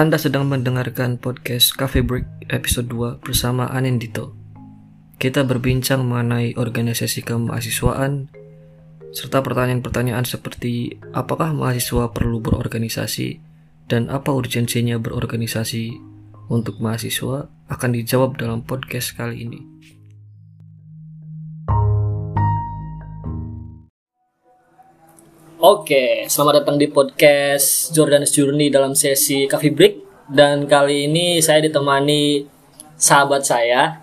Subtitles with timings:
[0.00, 4.32] Anda sedang mendengarkan podcast Cafe Break episode 2 bersama Anindito.
[5.20, 8.32] Kita berbincang mengenai organisasi kemahasiswaan
[9.12, 13.44] serta pertanyaan-pertanyaan seperti apakah mahasiswa perlu berorganisasi
[13.92, 16.00] dan apa urgensinya berorganisasi
[16.48, 19.60] untuk mahasiswa akan dijawab dalam podcast kali ini.
[25.70, 31.62] Oke, selamat datang di podcast Jordan's Journey dalam sesi Coffee Break dan kali ini saya
[31.62, 32.42] ditemani
[32.98, 34.02] sahabat saya.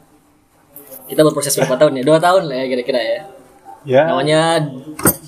[1.11, 2.03] Kita berproses berapa tahun ya?
[2.07, 3.19] Dua tahun lah ya kira-kira ya.
[3.83, 4.03] Ya.
[4.07, 4.63] Namanya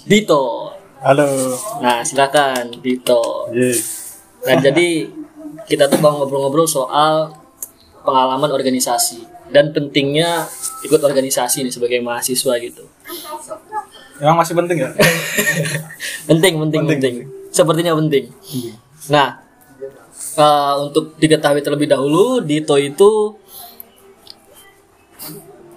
[0.07, 0.71] Dito.
[1.03, 1.27] Halo.
[1.83, 3.51] Nah, silakan Dito.
[3.51, 3.75] Ye.
[4.47, 5.11] Nah, jadi
[5.67, 7.35] kita tuh mau ngobrol-ngobrol soal
[8.07, 10.47] pengalaman organisasi dan pentingnya
[10.87, 12.87] ikut organisasi nih sebagai mahasiswa gitu.
[14.19, 14.89] Emang masih penting ya?
[16.29, 17.15] penting, penting, penting, Penting,
[17.49, 18.29] Sepertinya penting.
[19.09, 19.39] Nah,
[20.37, 23.35] eh, untuk diketahui terlebih dahulu, Dito itu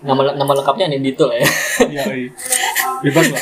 [0.03, 1.49] nama nama lengkapnya nih Dito lah ya.
[1.87, 2.31] Iya, iya.
[3.07, 3.41] Bebas lah.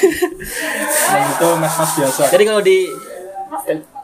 [1.11, 2.23] Dan itu mas-mas biasa.
[2.29, 2.79] Jadi kalau di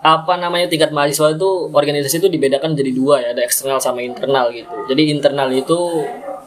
[0.07, 4.49] apa namanya tingkat mahasiswa itu organisasi itu dibedakan jadi dua ya, ada eksternal sama internal
[4.51, 4.73] gitu.
[4.89, 5.77] Jadi internal itu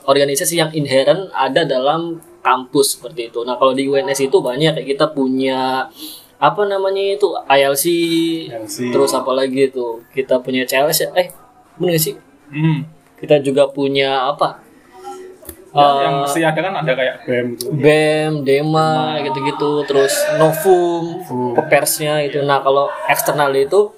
[0.09, 2.17] organisasi yang inherent ada dalam
[2.49, 3.45] kampus seperti itu.
[3.45, 5.85] Nah kalau di UNS itu banyak kayak kita punya
[6.39, 7.85] apa namanya itu ILC,
[8.49, 8.77] ILC.
[8.89, 11.27] terus apa lagi itu kita punya CLS ya, eh
[11.77, 12.15] bener gak sih?
[12.49, 12.87] Hmm.
[13.19, 14.63] Kita juga punya apa?
[15.69, 17.69] Ya, Eh, yang mesti ada kan ada kayak BEM gitu.
[17.77, 21.21] BEM, DEMA gitu-gitu, terus Novum,
[21.53, 22.41] pepersnya itu.
[22.41, 23.93] Nah, kalau eksternal itu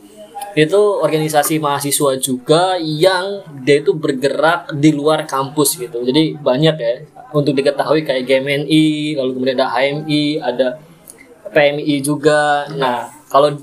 [0.51, 6.03] itu organisasi mahasiswa juga yang dia itu bergerak di luar kampus gitu.
[6.03, 6.91] Jadi banyak ya
[7.31, 10.67] untuk diketahui kayak GMNI, lalu kemudian ada HMI, ada
[11.51, 12.67] PMI juga.
[12.75, 13.55] Nah, kalau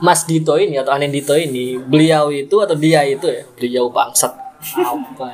[0.00, 4.32] Mas Dito ini atau Anen Dito ini, beliau itu atau dia itu ya, beliau bangsat.
[4.80, 5.28] Apa?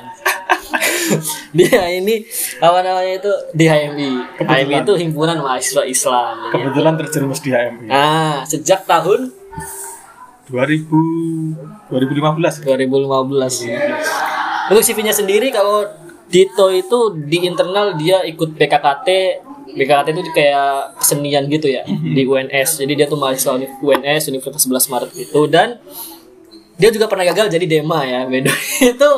[1.57, 2.23] dia ini
[2.59, 4.11] apa namanya itu di HMI.
[4.39, 6.47] HMI itu himpunan mahasiswa Islam.
[6.47, 6.49] ya.
[6.55, 7.87] Kebetulan terjerumus di HMI.
[7.87, 9.31] Nah, sejak tahun
[10.51, 12.67] 2000 2015.
[12.67, 13.79] 2015 ya.
[14.71, 15.83] Untuk CV-nya sendiri kalau
[16.31, 19.07] Dito itu di internal dia ikut BKKT
[19.71, 22.83] BKKT itu kayak kesenian gitu ya di UNS.
[22.83, 25.79] Jadi dia tuh mahasiswa UNS Universitas 11 Maret itu dan
[26.81, 28.25] dia juga pernah gagal jadi Dema ya.
[28.27, 28.51] Beda
[28.95, 29.09] itu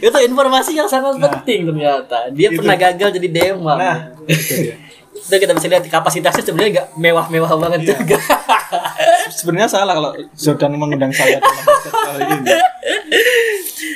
[0.00, 2.30] itu informasi yang sangat penting ternyata.
[2.32, 3.74] Dia pernah gagal jadi Dema.
[3.76, 4.74] Nah, itu
[5.24, 8.18] itu kita bisa lihat kapasitasnya sebenarnya nggak mewah-mewah banget juga.
[9.38, 12.50] Sebenarnya salah kalau Jordan mengundang saya dalam kali ini.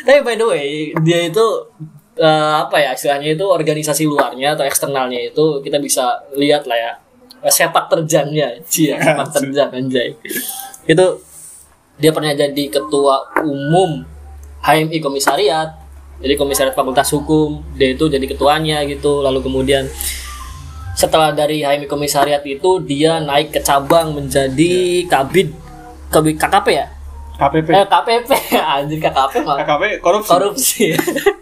[0.06, 0.68] Tapi by the way,
[1.04, 1.46] dia itu
[2.18, 6.92] eh, apa ya istilahnya itu organisasi luarnya atau eksternalnya itu kita bisa lihat lah ya
[7.46, 10.18] eh, sepak terjangnya, cia sepak terjang anjay.
[10.84, 11.22] Itu
[11.98, 14.02] dia pernah jadi ketua umum
[14.62, 15.74] HMI komisariat,
[16.18, 19.22] jadi komisariat Fakultas Hukum, dia itu jadi ketuanya gitu.
[19.22, 19.86] Lalu kemudian
[20.98, 25.54] setelah dari HMI komisariat itu dia naik ke cabang menjadi kabid
[26.10, 26.86] kabid KKP ya?
[27.38, 27.68] KPP.
[27.70, 28.30] Eh KPP
[28.74, 30.30] anjir KKP KKP korupsi.
[30.30, 30.86] korupsi.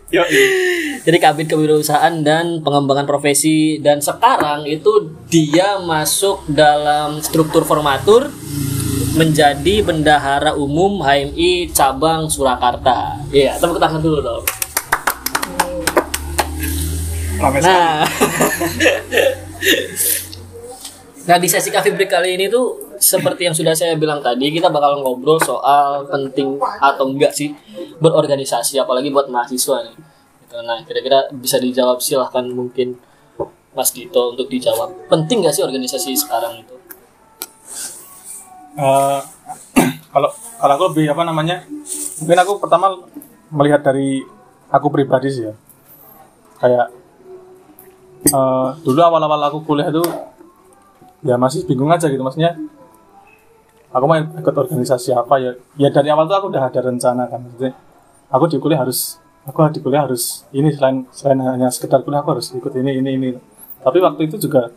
[1.07, 8.33] Jadi kabin kewirausahaan dan pengembangan profesi dan sekarang itu dia masuk dalam struktur formatur
[9.17, 13.17] menjadi bendahara umum HMI cabang Surakarta.
[13.33, 14.45] Iya, tepuk tangan dulu dong.
[17.41, 18.05] Nah.
[21.27, 24.73] nah, di sesi Cafe Break kali ini tuh seperti yang sudah saya bilang tadi, kita
[24.73, 27.53] bakal ngobrol soal penting atau enggak sih
[28.01, 29.97] berorganisasi apalagi buat mahasiswa nih.
[30.57, 32.97] Nah, kira-kira bisa dijawab silahkan mungkin
[33.77, 35.13] Mas Dito untuk dijawab.
[35.13, 36.77] Penting nggak sih organisasi sekarang itu?
[38.77, 39.21] Eh,
[40.13, 40.29] kalau
[40.61, 41.65] kalau aku lebih apa namanya
[42.21, 42.93] mungkin aku pertama
[43.49, 44.21] melihat dari
[44.69, 45.55] aku pribadi sih ya
[46.61, 46.87] kayak
[48.29, 50.05] eh, dulu awal-awal aku kuliah itu
[51.23, 52.21] ya masih bingung aja gitu.
[52.21, 52.59] Maksudnya
[53.93, 55.53] aku mau ikut organisasi apa ya?
[55.81, 57.41] Ya dari awal tuh aku udah ada rencana kan.
[57.45, 57.73] Maksudnya
[58.29, 62.37] aku di kuliah harus aku di kuliah harus ini selain selain hanya sekedar kuliah aku
[62.37, 63.29] harus ikut ini ini ini.
[63.81, 64.73] Tapi waktu itu juga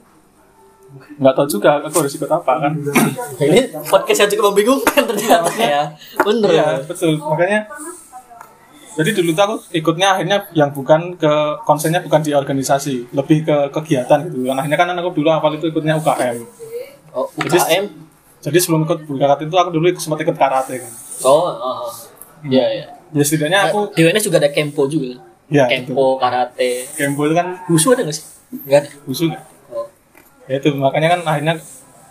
[0.89, 2.73] nggak tahu juga aku harus ikut apa kan.
[3.37, 3.59] Ini
[3.89, 5.51] podcast yang cukup membingungkan ternyata.
[5.57, 5.83] Ya.
[6.21, 6.49] Bener.
[6.49, 7.17] Iya betul.
[7.21, 7.69] Makanya
[8.99, 11.31] jadi dulu tuh aku ikutnya akhirnya yang bukan ke
[11.63, 15.65] konsennya bukan di organisasi lebih ke kegiatan gitu kan akhirnya kan aku dulu awal itu
[15.65, 16.37] ikutnya UKM
[17.09, 17.89] Oh, UKM.
[18.37, 20.91] jadi sebelum ikut UKM itu aku dulu sempat ikut karate kan
[21.23, 21.87] Oh, oh.
[22.43, 22.85] Iya, iya.
[23.09, 25.19] ya setidaknya aku Di UNS juga ada Kempo juga.
[25.47, 26.87] ya Kempo, karate.
[26.93, 28.25] Kembo itu kan Wushu ada nggak sih?
[28.63, 28.89] Nggak ada.
[29.05, 29.43] usul nggak?
[29.69, 29.87] Oh.
[30.45, 31.55] ya itu makanya kan akhirnya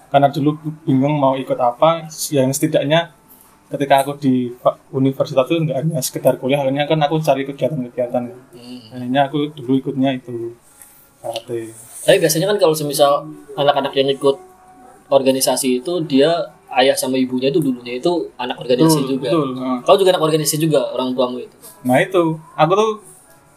[0.08, 0.50] karena dulu
[0.82, 3.12] bingung mau ikut apa yang setidaknya
[3.68, 4.48] ketika aku di
[4.96, 8.24] universitas itu nggak hanya sekedar kuliah akhirnya kan aku cari kegiatan-kegiatan.
[8.56, 8.80] Hmm.
[8.88, 10.56] akhirnya aku dulu ikutnya itu
[11.20, 11.76] karate.
[12.08, 14.36] Tapi biasanya kan kalau semisal anak-anak yang ikut
[15.12, 16.32] organisasi itu dia
[16.80, 19.28] ayah sama ibunya itu dulunya itu anak organisasi betul juga.
[19.28, 21.56] betul Nah, Kau juga anak organisasi juga orang tuamu itu.
[21.84, 22.40] nah itu.
[22.56, 22.90] Aku tuh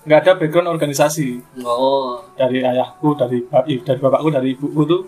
[0.04, 1.40] nggak ada background organisasi.
[1.64, 3.48] Oh, dari ayahku dari
[3.80, 5.02] dari bapakku dari ibuku tuh.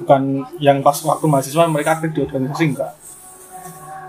[0.00, 2.94] Bukan yang pas waktu mahasiswa mereka aktif di organisasi enggak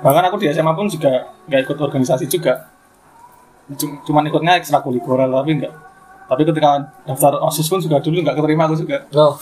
[0.02, 1.12] bahkan aku di SMA pun juga
[1.46, 2.68] nggak ikut organisasi juga
[3.72, 5.74] Cum- cuman ikutnya ekstrakurikuler tapi enggak
[6.26, 6.70] tapi ketika
[7.04, 9.38] daftar osis pun juga dulu nggak keterima aku juga oh.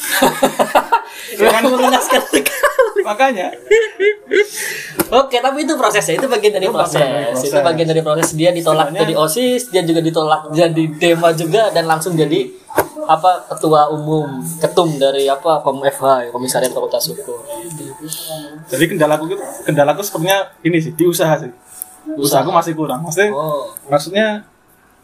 [1.32, 1.62] Ya kan?
[1.64, 2.42] mengenaskan sekali.
[3.02, 3.54] makanya
[5.10, 7.02] Oke, tapi itu prosesnya, itu bagian dari Itu proses.
[7.02, 7.48] bagian dari proses.
[7.48, 11.62] Itu bagian dari proses dia ditolak Sebenarnya- jadi OSIS, dia juga ditolak jadi DEMA juga
[11.72, 12.40] dan langsung jadi
[13.10, 17.42] apa ketua umum, ketum dari apa Kom FH, Komisariat Fakultas Hukum.
[18.70, 19.34] jadi kendalaku
[19.66, 21.50] kendalaku sebenarnya ini sih di usaha sih.
[22.14, 23.02] Usahaku masih kurang.
[23.02, 24.46] Maksudnya Oh, maksudnya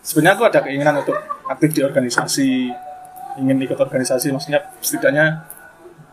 [0.06, 1.18] sebenarnya aku ada keinginan untuk
[1.50, 2.70] aktif di organisasi
[3.42, 5.44] ingin ikut organisasi maksudnya setidaknya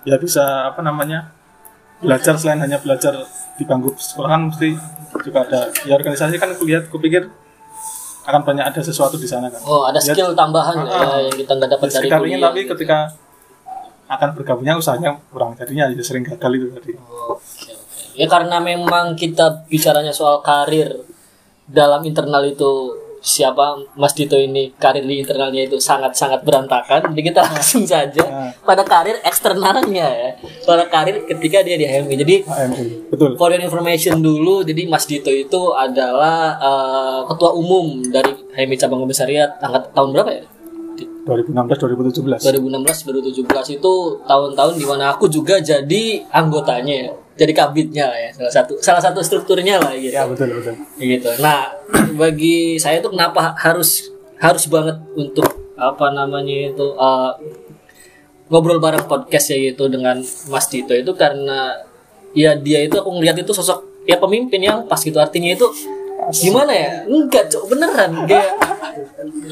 [0.08, 1.30] ya bisa apa namanya
[2.02, 3.14] belajar selain hanya belajar
[3.54, 4.74] di bangku sekolahan mesti
[5.22, 5.68] juga ada.
[5.84, 7.28] Ya organisasi kan aku lihat kupikir
[8.22, 11.36] akan banyak ada sesuatu di sana kan oh ada Ya, skill tambahan Ah, ya, yang
[11.36, 12.46] kita nggak dapat dari sekitar ingin kuliah.
[12.46, 12.98] tapi ketika
[14.08, 17.72] akan bergabungnya usahanya kurang jadinya ya sering gagal itu tadi Oke, oke.
[18.12, 21.00] Ya karena memang kita bicaranya soal karir
[21.64, 22.92] dalam internal itu
[23.22, 27.14] siapa Mas Dito ini karir di internalnya itu sangat-sangat berantakan.
[27.14, 28.50] Jadi kita langsung saja Nah.
[28.60, 30.30] pada karir eksternalnya ya.
[30.66, 32.14] Pada karir ketika dia di HMI.
[32.18, 38.02] Jadi HMI betul for your information dulu, jadi Mas Dito itu adalah eh, ketua umum
[38.04, 40.44] dari HMI cabang komisariat angkat tahun berapa ya?
[41.22, 43.92] 2016 2017 2016 2017 itu
[44.26, 47.10] tahun-tahun di mana aku juga jadi anggotanya ya.
[47.32, 50.12] Jadi kabitnya lah ya, salah satu salah satu strukturnya lah gitu.
[50.12, 51.28] ya betul betul Gitu.
[51.40, 51.72] Nah,
[52.20, 55.48] bagi saya itu kenapa harus harus banget untuk
[55.80, 57.32] apa namanya itu eh,
[58.52, 60.20] ngobrol bareng podcast ya gitu dengan
[60.52, 61.72] Mas Dito itu karena
[62.36, 65.64] ya dia itu aku ngelihat itu sosok ya pemimpin yang pas gitu artinya itu
[66.36, 68.52] gimana ya enggak cok beneran kayak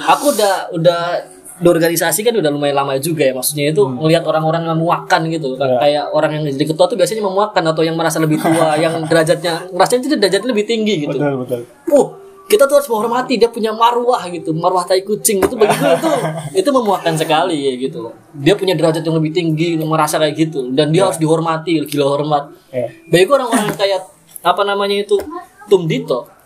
[0.05, 1.03] aku udah udah
[1.61, 3.37] di organisasi kan udah lumayan lama juga ya.
[3.37, 5.49] Maksudnya itu ngelihat orang-orang yang memuakan gitu.
[5.61, 5.77] Ya.
[5.77, 9.69] kayak orang yang jadi ketua tuh biasanya memuakan atau yang merasa lebih tua yang derajatnya
[9.69, 11.17] ngerasanya itu derajatnya lebih tinggi gitu.
[11.21, 11.61] Betul betul.
[11.93, 12.09] Uh
[12.51, 14.51] kita tuh harus menghormati dia punya marwah gitu.
[14.51, 16.11] Marwah tai kucing itu bagi gue itu
[16.67, 20.67] itu memuakan sekali ya gitu dia punya derajat yang lebih tinggi merasa kayak gitu.
[20.75, 22.51] Dan dia harus dihormati gila hormat.
[22.75, 24.03] Ya bagi gue orang-orang kayak
[24.41, 25.21] apa namanya itu
[25.69, 26.40] Tum Dito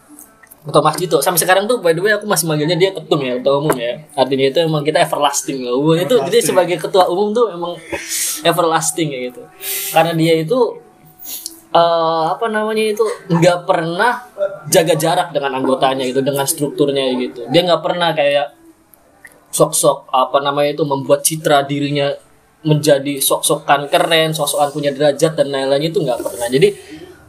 [0.65, 1.21] atau Mas Dito.
[1.21, 4.01] Sampai sekarang tuh by the way aku masih manggilnya dia ketum ya ketua umum ya.
[4.17, 7.77] Artinya itu emang kita everlasting loh Wah, itu jadi sebagai ketua umum tuh emang
[8.41, 9.43] everlasting ya gitu.
[9.93, 10.59] Karena dia itu
[11.69, 14.25] eh, apa namanya itu nggak pernah
[14.73, 17.45] jaga jarak dengan anggotanya gitu dengan strukturnya gitu.
[17.53, 18.57] Dia nggak pernah kayak
[19.55, 22.11] sok-sok apa namanya itu membuat citra dirinya
[22.65, 26.49] menjadi sok-sokan keren, sok-sokan punya derajat dan lain-lain itu nggak pernah.
[26.49, 26.69] Jadi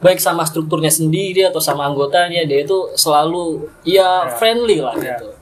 [0.00, 5.32] baik sama strukturnya sendiri atau sama anggotanya dia itu selalu ya friendly lah gitu.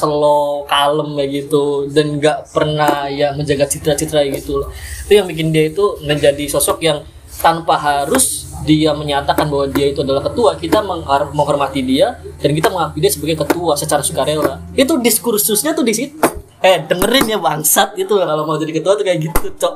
[0.00, 4.64] Slow, kalem kayak gitu dan nggak pernah ya menjaga citra-citra gitu.
[5.06, 7.04] Itu yang bikin dia itu menjadi sosok yang
[7.38, 10.82] tanpa harus dia menyatakan bahwa dia itu adalah ketua, kita
[11.30, 14.58] menghormati dia dan kita mengakui dia sebagai ketua secara sukarela.
[14.74, 16.18] Itu diskursusnya tuh di situ.
[16.58, 19.74] Eh dengerin ya bangsat itu kalau mau jadi ketua tuh kayak gitu, cok.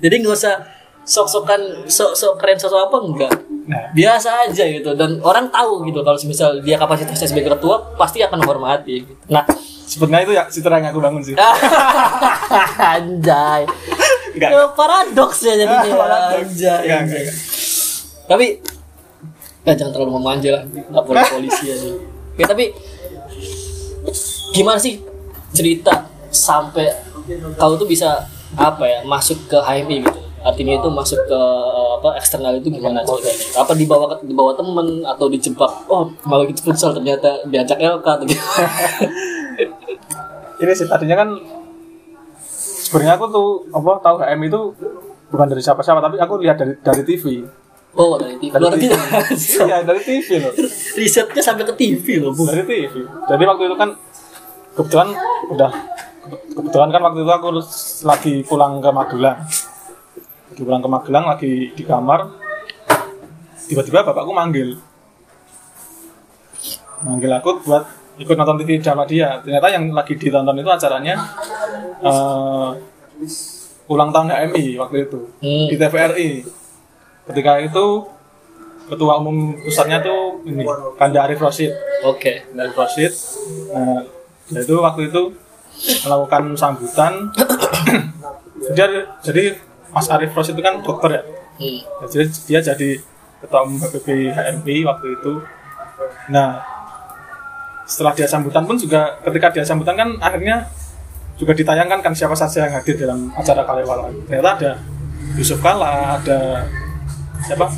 [0.00, 0.54] Jadi nggak usah
[1.02, 3.32] sok-sokan sok-sok keren sok apa enggak.
[3.62, 3.94] Nah.
[3.94, 8.42] Biasa aja gitu dan orang tahu gitu kalau misal dia kapasitasnya sebagai ketua pasti akan
[8.42, 9.12] menghormati gitu.
[9.30, 9.46] Nah,
[9.86, 11.34] sebenarnya itu ya citra yang aku bangun sih
[12.94, 13.62] anjay.
[14.32, 14.50] Enggak.
[14.50, 15.94] Ya, paradoks ya jadinya.
[16.02, 16.48] Paradoks.
[16.48, 16.80] Anjay.
[16.88, 17.22] Enggak, anjay.
[17.22, 17.34] enggak,
[18.26, 18.46] Tapi
[19.62, 21.90] ya jangan terlalu memanja lah lapor polisi aja.
[22.32, 22.72] Ya tapi
[24.56, 25.04] gimana sih
[25.52, 26.88] cerita sampai
[27.60, 28.24] kau tuh bisa
[28.56, 30.21] apa ya masuk ke HMI gitu?
[30.42, 33.62] Artinya itu masuk ke eh, apa eksternal itu gimana ceritanya?
[33.62, 35.70] Apa dibawa ke dibawa temen atau dijebak?
[35.86, 38.42] Oh malah gitu futsal ternyata diajak LK atau gitu.
[40.62, 41.28] ini sih tadinya kan
[42.92, 44.60] sebenarnya aku tuh apa tahu HM itu
[45.32, 47.24] bukan dari siapa-siapa tapi aku lihat dari dari TV
[47.92, 48.56] Oh dari TV.
[48.56, 48.88] Dari Luar TV.
[48.88, 49.62] biasa.
[49.68, 50.52] iya dari TV loh
[50.96, 52.48] Risetnya sampai ke TV loh bu.
[52.48, 53.90] dari TV jadi waktu itu kan
[54.72, 55.08] kebetulan
[55.52, 55.72] udah
[56.56, 57.48] kebetulan kan waktu itu aku
[58.06, 59.38] lagi pulang ke Magelang
[60.52, 62.28] lagi pulang ke Magelang lagi di kamar
[63.64, 64.76] tiba-tiba bapakku manggil.
[67.00, 67.88] Manggil aku buat
[68.20, 69.40] ikut nonton TV sama dia.
[69.40, 71.16] Ternyata yang lagi ditonton itu acaranya
[72.04, 72.68] eh,
[73.88, 75.66] ulang tahun HMI waktu itu Hmm.
[75.72, 76.30] di TVRI
[77.32, 77.86] ketika itu
[78.92, 80.64] ketua umum pusatnya tuh ini
[81.00, 81.72] Kanda Arif Rosid
[82.04, 82.44] Oke.
[82.52, 83.12] Kanda Arif Rosid
[83.72, 84.04] nah
[84.52, 85.22] itu waktu itu
[86.04, 87.32] melakukan sambutan.
[88.76, 88.86] Dia
[89.24, 89.56] jadi
[89.92, 91.22] Mas Arif Rosid itu kan dokter ya
[91.52, 91.78] Hmm.
[92.02, 92.90] jadi dia jadi
[93.38, 95.32] ketua umum HPB HMI waktu itu
[96.26, 96.64] nah
[97.84, 100.64] setelah dia sambutan pun juga ketika dia sambutan kan akhirnya
[101.34, 104.72] juga ditayangkan kan siapa saja yang hadir dalam acara Kalewalan ternyata ada
[105.34, 106.64] Yusuf Kala ada
[107.38, 107.68] siapa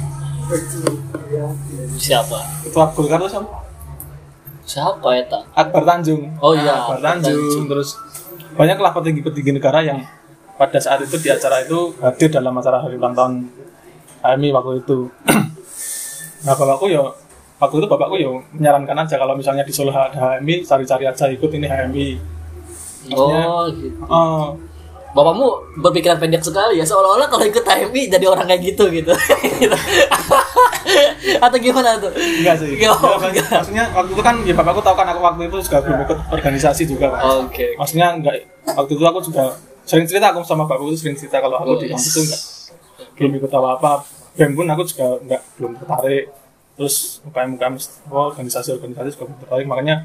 [1.97, 2.38] Siapa?
[2.62, 3.49] ketua Golkar itu siapa
[4.64, 5.38] Siapa eta?
[5.52, 7.37] Akbar Tanjung Oh iya, Akbar Akbar Tanjung.
[7.37, 7.64] Tanjung.
[7.68, 7.90] terus
[8.54, 9.99] banyaklah petinggi-petinggi negara yang
[10.54, 13.32] pada saat itu di acara itu hadir dalam acara hari ulang tahun
[14.20, 14.99] HMI waktu itu
[16.44, 17.02] nah kalau aku ya
[17.56, 21.50] waktu itu bapakku ya menyarankan aja kalau misalnya di Solo ada HMI cari-cari aja ikut
[21.50, 22.08] ini HMI
[23.12, 24.00] Oh, gitu.
[24.04, 24.56] oh
[25.14, 25.46] Bapakmu
[25.78, 29.14] berpikiran pendek sekali ya, seolah-olah kalau ikut HMI jadi orang kayak gitu gitu.
[31.38, 32.11] Atau gimana tuh?
[32.11, 33.46] enggak sih Enggak, oh, Ya, enggak.
[33.52, 36.82] maksudnya waktu itu kan ya bapakku tahu kan aku waktu itu juga belum ikut organisasi
[36.84, 37.66] juga kan Oke.
[37.76, 38.34] maksudnya enggak
[38.66, 39.44] waktu itu aku juga
[39.85, 42.43] sering cerita aku sama bapakku itu sering cerita kalau aku Oh, di kampus itu enggak.
[43.14, 43.93] Belum ikut apa apa
[44.35, 46.25] BEM pun aku juga enggak belum tertarik.
[46.75, 47.75] Terus UKM UKM
[48.11, 49.67] oh, organisasi organisasi juga belum tertarik.
[49.69, 49.97] Makanya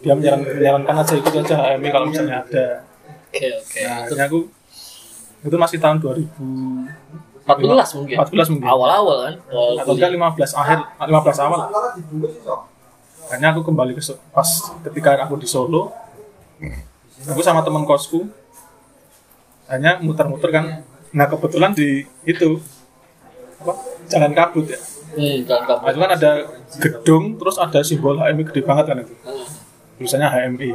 [0.00, 2.66] dia menyaran, menyarankan aja ikut aja HMI kalau misalnya ada.
[3.30, 3.80] Oke, oke.
[3.86, 4.38] nah akhirnya aku
[5.40, 6.26] itu masih tahun 2000
[7.50, 8.16] 14 mungkin.
[8.20, 8.66] 14 mungkin.
[8.68, 9.34] Awal-awal kan.
[9.48, 11.60] Awal atau enggak 15 akhir 15 awal
[13.30, 14.02] akhirnya aku kembali ke
[14.34, 14.48] pas
[14.90, 15.94] ketika aku di Solo
[17.30, 18.26] aku sama teman kosku
[19.70, 20.84] hanya muter-muter kan.
[21.14, 22.58] Nah kebetulan di itu
[23.62, 23.72] apa
[24.10, 24.80] jalan kabut ya.
[25.10, 26.30] Hmm, nah, itu kan ada
[26.78, 29.14] gedung terus ada simbol HMI gede banget kan itu.
[29.26, 29.46] Hmm.
[29.98, 30.70] tulisannya HMI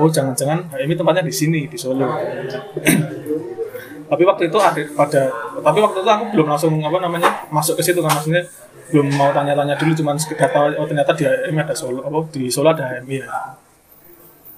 [0.00, 2.06] oh jangan-jangan HMI tempatnya di sini di Solo.
[4.10, 5.22] Tapi waktu itu ada pada
[5.62, 8.10] tapi waktu itu aku belum langsung apa namanya masuk ke situ kan.
[8.10, 8.42] Maksudnya
[8.90, 12.50] belum mau tanya-tanya dulu cuman sekedar tahu oh ternyata di HMI ada Solo apa di
[12.50, 13.28] Solo ada HMI ya.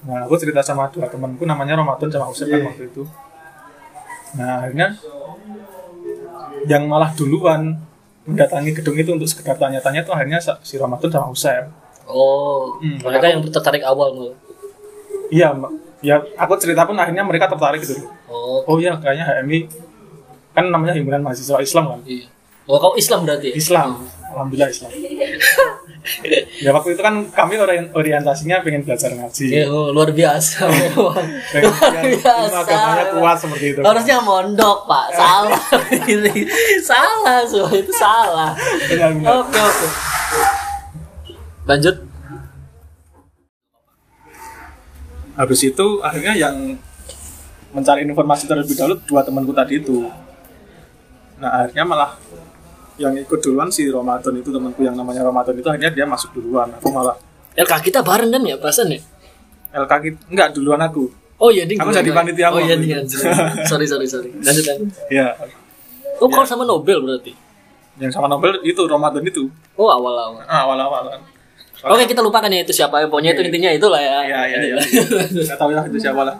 [0.03, 3.03] Nah aku cerita sama dua temanku namanya Ramadan sama Usep kan waktu itu
[4.35, 4.99] nah akhirnya
[6.67, 7.77] yang malah duluan
[8.23, 11.67] mendatangi gedung itu untuk sekedar tanya-tanya itu akhirnya si Ramadan sama Usep
[12.03, 14.37] Oh, Hmm, mereka yang tertarik awal malah.
[15.31, 15.55] Iya,
[16.03, 18.11] ya aku cerita pun akhirnya mereka tertarik gitu.
[18.27, 19.71] Oh, Oh iya, kayaknya HMI
[20.53, 22.01] kan namanya himpunan mahasiswa Islam kan.
[22.05, 22.27] iya.
[22.67, 23.55] Oh, kau Islam berarti?
[23.55, 23.55] ya?
[23.55, 24.03] Islam,
[24.35, 24.91] alhamdulillah Islam.
[26.59, 29.47] ya waktu itu kan kami orien- orientasinya pengen belajar ngaji.
[29.47, 31.15] Iya, oh, luar biasa memang.
[31.63, 33.81] Luar agamanya kuat seperti itu.
[33.87, 35.07] Harusnya mondok, Pak.
[35.19, 35.63] Salah.
[36.03, 36.35] Ini
[36.91, 38.51] salah, semua itu salah.
[38.91, 39.31] Benar, benar.
[39.47, 39.87] Oke, oke.
[41.71, 41.97] Lanjut.
[45.33, 46.57] Habis itu akhirnya yang
[47.73, 50.05] mencari informasi terlebih dahulu dua temanku tadi itu.
[51.41, 52.11] Nah akhirnya malah
[53.03, 56.71] yang ikut duluan si Ramadan itu temanku yang namanya Ramadan itu akhirnya dia masuk duluan.
[56.79, 57.19] Aku malah
[57.53, 59.01] LK kita bareng kan ya, perasaan ya?
[59.75, 61.11] LK kita enggak duluan aku.
[61.43, 61.75] Oh iya, ding.
[61.77, 62.87] Aku jadi panitia Oh iya, ding.
[62.87, 63.19] itu.
[63.67, 64.31] Sorry, sorry, sorry.
[64.39, 64.89] Lanjut, lanjut.
[65.11, 65.35] Ya,
[66.23, 67.35] Oh, kau sama Nobel berarti?
[67.99, 69.51] yang sama Nobel itu Ramadan itu.
[69.75, 70.41] Oh, awal-awal.
[70.47, 71.21] Ah, awal-awal kan.
[71.83, 73.03] Oke, kita lupakan ya itu siapa.
[73.05, 74.23] Pokoknya itu intinya itulah ya.
[74.23, 74.77] Iya, iya, iya.
[75.43, 76.39] Saya tahu lah itu siapa lah.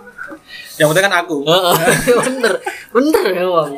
[0.79, 1.37] Yang penting kan aku.
[1.45, 1.75] Heeh,
[2.25, 2.53] bener,
[2.89, 3.71] bener emang.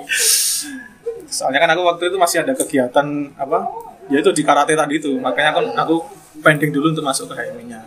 [1.34, 3.58] Soalnya kan aku waktu itu masih ada kegiatan apa?
[4.06, 5.10] Ya itu di karate tadi itu.
[5.18, 6.06] Makanya kan aku
[6.38, 7.82] pending dulu untuk masuk ke HMI-nya.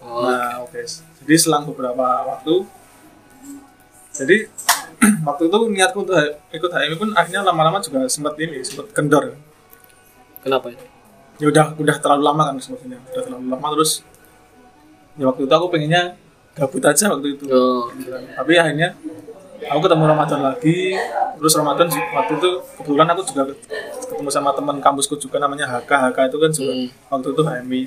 [0.00, 0.80] Oh, Nah, oke.
[1.20, 2.64] Jadi selang beberapa waktu
[4.08, 4.50] jadi
[5.28, 6.16] waktu itu niatku untuk
[6.50, 9.36] ikut HMI pun akhirnya lama-lama juga sempat ini, sempat kendor.
[10.40, 10.84] kenapa itu?
[11.38, 12.98] Ya udah udah terlalu lama kan sebetulnya.
[13.14, 14.02] Udah terlalu lama terus
[15.14, 16.02] ya waktu itu aku pengennya
[16.56, 17.44] gabut aja waktu itu.
[17.46, 17.92] Oh,
[18.34, 18.98] Tapi akhirnya
[19.66, 20.94] aku ketemu Ramadan lagi.
[21.38, 23.42] Terus Ramadan waktu itu kebetulan aku juga
[24.08, 26.10] ketemu sama teman kampusku juga namanya Haka.
[26.10, 26.88] Haka itu kan juga Hmm.
[27.10, 27.82] waktu itu HMI.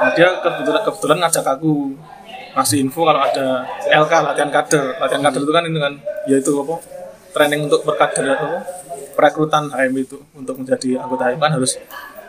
[0.00, 1.92] Nah, dia kebetulan kebetulan ngajak aku
[2.50, 4.84] ngasih info kalau ada LK latihan kader.
[4.98, 5.94] Latihan kader itu kan itu kan
[6.26, 6.74] yaitu apa?
[7.30, 8.64] Training untuk berkader apa?
[9.14, 11.76] Perekrutan HMI itu untuk menjadi anggota HMI kan harus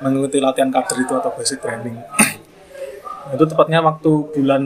[0.02, 1.96] mengikuti latihan kader itu atau basic training.
[3.32, 4.64] Itu tepatnya waktu bulan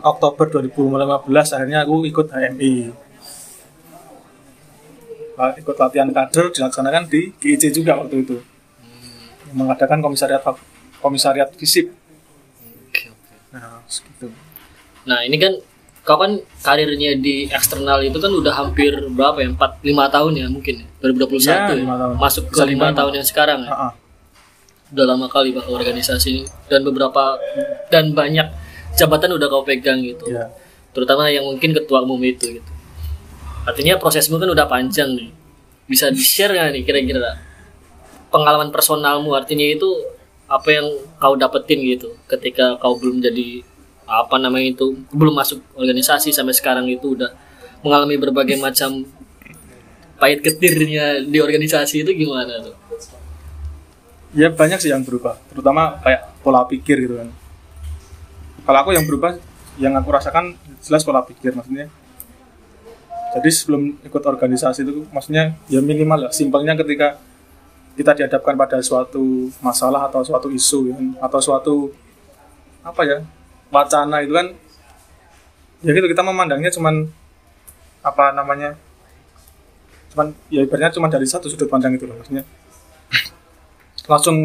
[0.00, 2.74] Oktober 2015 akhirnya aku ikut HMI.
[5.36, 8.36] Ikut latihan kader dilaksanakan di GIC juga waktu itu.
[9.50, 10.42] Yang mengadakan komisariat
[10.98, 11.92] komisariat FISIP.
[13.52, 14.32] Nah, segitu.
[15.04, 15.52] Nah, ini kan
[16.06, 19.50] kau kan karirnya di eksternal itu kan udah hampir berapa ya?
[19.52, 20.86] 4 5 tahun ya mungkin ya?
[21.02, 21.74] 2021 Ya, ya.
[21.74, 22.14] lima tahun.
[22.16, 22.86] Masuk ke Bisa 5 lima.
[22.94, 23.70] tahun yang sekarang ya.
[23.70, 23.92] Ah, ah.
[24.94, 27.38] Udah lama kali pak organisasi dan beberapa
[27.90, 28.46] dan banyak
[28.94, 30.30] jabatan udah kau pegang gitu.
[30.30, 30.50] Ya.
[30.94, 32.70] Terutama yang mungkin ketua umum itu gitu.
[33.66, 35.30] Artinya prosesmu kan udah panjang nih.
[35.90, 37.46] Bisa di-share nggak nih kira-kira?
[38.30, 39.88] pengalaman personalmu artinya itu
[40.46, 40.86] apa yang
[41.18, 43.64] kau dapetin gitu ketika kau belum jadi
[44.06, 47.34] apa namanya itu belum masuk organisasi sampai sekarang itu udah
[47.82, 49.02] mengalami berbagai macam
[50.20, 52.76] pahit ketirnya di organisasi itu gimana tuh?
[54.32, 55.38] Ya banyak sih yang berubah.
[55.52, 57.28] Terutama kayak pola pikir gitu kan.
[58.66, 59.38] Kalau aku yang berubah
[59.76, 61.86] yang aku rasakan jelas pola pikir maksudnya.
[63.36, 67.20] Jadi sebelum ikut organisasi itu maksudnya ya minimal lah simpelnya ketika
[67.96, 71.74] kita dihadapkan pada suatu masalah atau suatu isu ya, atau suatu
[72.84, 73.18] apa ya
[73.72, 74.52] wacana itu kan
[75.80, 77.08] ya gitu kita memandangnya cuman
[78.04, 78.76] apa namanya
[80.12, 82.46] cuman ya ibaratnya cuma dari satu sudut pandang itu loh maksudnya
[84.06, 84.36] langsung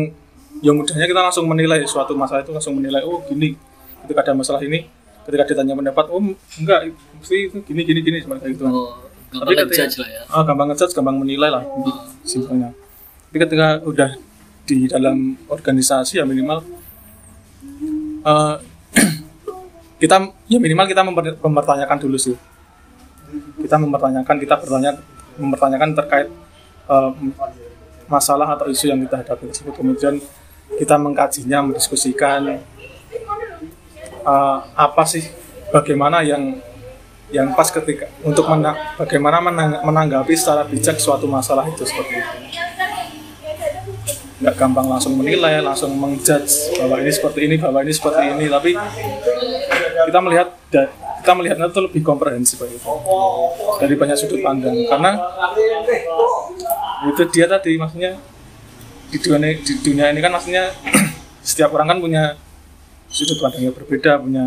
[0.62, 3.58] yang mudahnya kita langsung menilai suatu masalah itu langsung menilai oh gini
[4.03, 4.86] ketika ada masalah ini
[5.24, 6.22] ketika ditanya pendapat oh
[6.58, 8.74] enggak mesti itu gini gini gini gitu kan.
[8.74, 8.98] Oh,
[9.32, 10.22] Tapi gampang ketika- lah ya.
[10.27, 11.63] ah gampang ngejudge gampang menilai lah
[12.22, 12.70] simpelnya
[13.30, 14.10] tapi ketika udah
[14.62, 16.62] di dalam organisasi ya minimal
[18.22, 18.56] eh,
[20.01, 20.15] kita
[20.46, 22.36] ya minimal kita memper- mempertanyakan dulu sih
[23.62, 24.91] kita mempertanyakan kita bertanya
[25.38, 26.27] mempertanyakan terkait
[26.88, 27.10] eh,
[28.12, 29.74] masalah atau isu yang kita hadapi tersebut.
[29.80, 30.20] Kemudian
[30.75, 32.60] kita mengkajinya mendiskusikan
[34.27, 35.24] eh, apa sih
[35.72, 36.60] bagaimana yang
[37.32, 42.36] yang pas ketika untuk mena- bagaimana menang- menanggapi secara bijak suatu masalah itu seperti itu.
[44.44, 48.75] Nggak gampang langsung menilai langsung mengjudge bahwa ini seperti ini bahwa ini seperti ini tapi
[50.12, 50.48] kita melihat
[51.22, 52.58] kita melihatnya itu lebih komprehensif
[53.80, 54.74] dari banyak sudut pandang.
[54.89, 55.13] Karena
[57.01, 58.13] itu dia tadi maksudnya
[59.10, 60.70] di dunia di dunia ini kan maksudnya
[61.50, 62.24] setiap orang kan punya
[63.10, 64.46] sudut pandang yang berbeda punya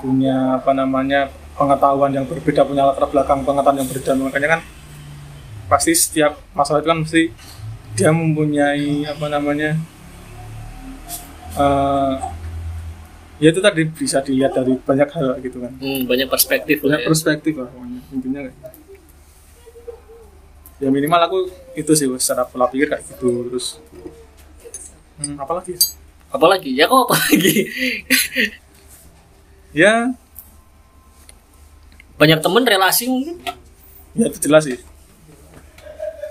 [0.00, 4.60] punya apa namanya pengetahuan yang berbeda punya latar belakang pengetahuan yang berbeda makanya kan
[5.66, 7.22] pasti setiap masalah itu kan mesti
[7.94, 9.76] dia mempunyai apa namanya
[11.54, 12.14] eh
[13.42, 17.06] ya itu tadi bisa dilihat dari banyak hal gitu kan Hmm, banyak perspektif banyak ya.
[17.10, 18.83] perspektif lah pokoknya intinya kayak gitu.
[20.84, 21.38] Ya minimal aku
[21.72, 23.80] itu sih secara pola pikir kayak gitu terus
[25.16, 25.74] hmm, apa lagi
[26.34, 26.74] Apalagi?
[26.74, 27.70] Ya kok apalagi?
[29.70, 30.10] ya
[32.18, 33.38] banyak temen relasi mungkin?
[34.18, 34.78] ya itu jelas sih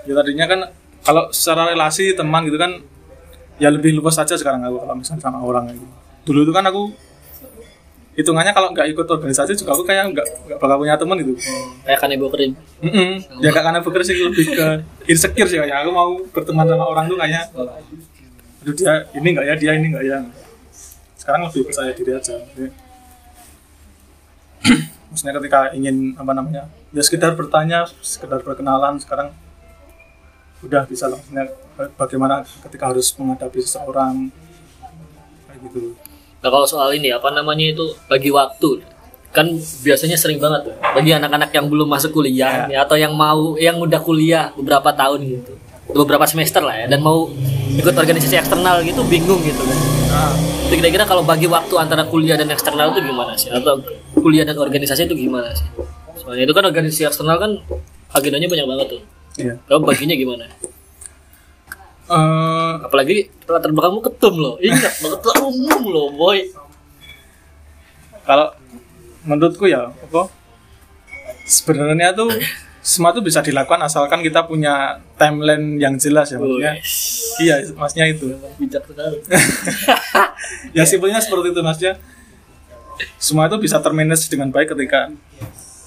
[0.08, 0.60] ya tadinya kan
[1.04, 2.80] kalau secara relasi teman gitu kan
[3.60, 5.86] ya lebih luas saja sekarang aku kalau misalnya sama orang gitu.
[6.24, 6.92] dulu itu kan aku
[8.14, 11.34] hitungannya kalau nggak ikut organisasi juga aku kayak nggak nggak bakal punya teman gitu.
[11.82, 12.54] Kayak kanebo kering.
[12.82, 13.10] Mm-mm.
[13.42, 14.66] ya nggak karena bekerja sih lebih ke
[15.10, 17.42] insecure sih kayak aku mau berteman sama orang tuh kayaknya
[18.64, 20.18] aduh dia ini nggak ya dia ini nggak ya.
[21.18, 22.34] Sekarang lebih percaya diri aja.
[22.38, 22.66] Jadi,
[25.10, 29.34] maksudnya ketika ingin apa namanya ya sekedar bertanya sekedar perkenalan sekarang
[30.62, 31.18] udah bisa lah.
[31.18, 31.50] Maksudnya
[31.98, 34.30] bagaimana ketika harus menghadapi seseorang
[35.50, 35.98] kayak gitu
[36.44, 38.84] Nah kalau soal ini apa namanya itu bagi waktu.
[39.32, 43.56] Kan biasanya sering banget tuh bagi anak-anak yang belum masuk kuliah ya, atau yang mau
[43.58, 45.56] yang udah kuliah beberapa tahun gitu.
[45.90, 47.32] Beberapa semester lah ya dan mau
[47.80, 49.78] ikut organisasi eksternal gitu bingung gitu kan.
[50.12, 50.32] Nah,
[50.68, 53.50] Itu kira-kira kalau bagi waktu antara kuliah dan eksternal itu gimana sih?
[53.50, 53.80] Atau
[54.14, 55.66] kuliah dan organisasi itu gimana sih?
[56.20, 57.50] Soalnya itu kan organisasi eksternal kan
[58.14, 59.02] agendanya banyak banget tuh.
[59.34, 59.54] Iya.
[59.66, 60.44] Kamu baginya gimana
[62.04, 64.54] Eh, apalagi latar belakangmu ketum loh.
[64.60, 66.40] Ingat banget lah umum loh boy.
[68.24, 68.52] kalau
[69.24, 70.28] menurutku ya apa?
[71.44, 72.28] Sebenarnya tuh
[72.84, 76.76] semua tuh bisa dilakukan asalkan kita punya timeline yang jelas ya maksudnya.
[77.40, 78.26] Iya maksudnya itu.
[78.60, 79.18] Bijak sekali.
[80.76, 81.94] Ya simpelnya seperti itu maksudnya.
[83.16, 85.08] Semua itu bisa termanage dengan baik ketika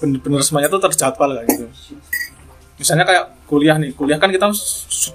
[0.02, 1.66] benar-benar semuanya itu terjadwal kayak gitu
[2.78, 4.46] misalnya kayak kuliah nih kuliah kan kita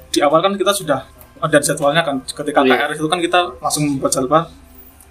[0.10, 1.00] di awal kan kita sudah
[1.40, 2.20] ada jadwalnya kan.
[2.22, 2.88] Ketika Iya.
[2.88, 4.44] KRS itu kan kita langsung membuat jadwal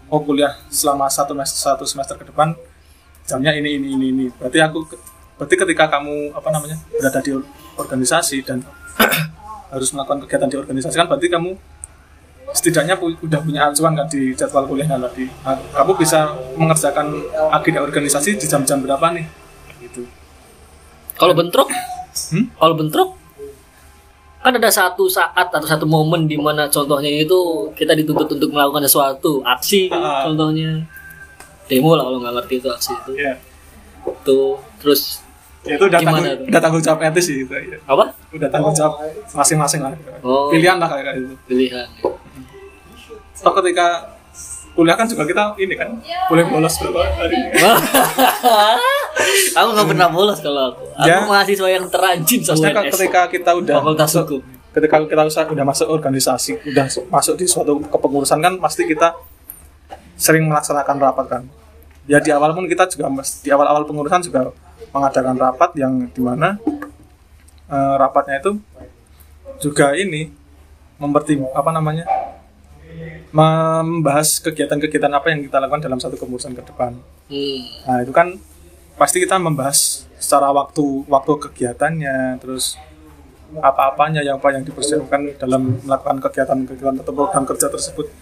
[0.06, 2.52] oh kuliah selama satu semester, satu semester ke depan
[3.24, 4.26] jamnya ini ini ini ini.
[4.30, 4.84] Berarti aku
[5.36, 7.32] berarti ketika kamu apa namanya berada di
[7.74, 8.60] organisasi dan
[9.72, 11.56] harus melakukan kegiatan di organisasi kan berarti kamu
[12.52, 15.00] setidaknya pu- udah punya acuan kan di jadwal kuliahnya?
[15.02, 16.18] Tadi Nah, kamu bisa
[16.54, 17.08] mengerjakan
[17.50, 19.24] agenda organisasi di jam-jam berapa nih?
[19.80, 20.04] Gitu.
[21.14, 21.68] Kalau bentrok
[22.12, 22.44] Hmm?
[22.52, 23.10] kalau bentrok
[24.38, 27.38] kan ada satu saat atau satu momen di mana contohnya itu
[27.72, 30.26] kita dituntut untuk melakukan sesuatu aksi Ah.
[30.26, 30.82] contohnya
[31.64, 33.32] demo lah kalau nggak ngerti itu aksi itu ya
[34.22, 35.22] tuh terus
[35.62, 36.46] Ya, itu udah Gimana tanggung, tuh?
[36.50, 37.78] udah tanggung jawab etis sih itu ya.
[37.86, 38.98] apa udah tanggung jawab
[39.30, 40.50] masing-masing lah Oh.
[40.50, 41.86] pilihan lah kayak gitu pilihan
[43.38, 43.86] toh ketika
[44.72, 45.88] kuliah kan juga kita ini kan
[46.26, 47.36] boleh bolos berapa hari?
[49.52, 50.82] aku nggak pernah bolos kalau aku.
[50.94, 51.16] Aku Ya.
[51.22, 51.84] mahasiswa yang
[52.40, 54.40] maksudnya sama kan ketika kita udah fakultas hukum.
[54.72, 59.12] ketika kita udah masuk organisasi udah masuk di suatu kepengurusan kan pasti kita
[60.14, 61.42] sering melaksanakan rapat kan.
[62.04, 63.08] Ya di awal pun kita juga
[63.38, 64.50] di awal-awal pengurusan juga
[64.90, 66.56] mengadakan rapat yang di mana
[67.68, 68.50] eh, rapatnya itu
[69.60, 70.32] juga ini
[70.96, 72.02] mempertim apa namanya
[73.32, 77.00] membahas kegiatan-kegiatan apa yang kita lakukan dalam satu kepengurusan ke depan
[77.32, 77.60] Hmm.
[77.88, 78.36] Nah itu kan
[79.00, 82.76] pasti kita membahas secara waktu waktu kegiatannya, terus
[83.56, 88.12] apa-apanya yang apa yang dipersiapkan dalam melakukan kegiatan-kegiatan atau program kerja tersebut.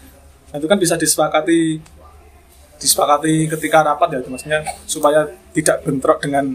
[0.51, 1.79] Nah, itu kan bisa disepakati
[2.81, 6.55] disepakati ketika rapat ya, maksudnya supaya tidak bentrok dengan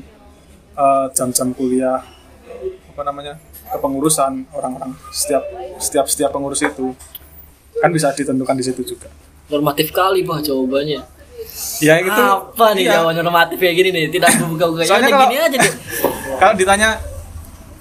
[0.75, 1.99] eh, jam-jam kuliah
[2.95, 3.35] apa namanya
[3.67, 5.43] kepengurusan orang-orang setiap
[5.75, 6.95] setiap setiap pengurus itu
[7.77, 9.07] kan bisa ditentukan di situ juga.
[9.47, 11.01] Normatif kali bah jawabannya.
[11.79, 12.99] Ya itu Apa nih iya.
[12.99, 14.03] jawaban normatif kayak gini nih?
[14.09, 14.81] Tidak buka-buka.
[14.81, 15.73] Ya Soalnya kalau- gini aja deh.
[16.41, 16.89] kalau ditanya